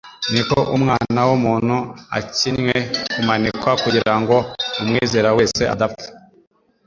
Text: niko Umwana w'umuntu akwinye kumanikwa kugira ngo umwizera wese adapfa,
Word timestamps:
niko 0.33 0.57
Umwana 0.75 1.19
w'umuntu 1.29 1.77
akwinye 2.17 2.77
kumanikwa 3.13 3.71
kugira 3.83 4.13
ngo 4.21 4.35
umwizera 4.81 5.29
wese 5.37 5.61
adapfa, 5.73 6.07